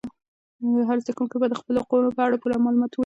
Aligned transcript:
هر 0.87 0.97
زده 1.03 1.11
کوونکی 1.17 1.37
باید 1.39 1.51
د 1.53 1.59
خپلو 1.61 1.77
حقوقو 1.83 2.15
په 2.17 2.21
اړه 2.25 2.39
پوره 2.41 2.63
معلومات 2.65 2.91
ولري. 2.91 2.99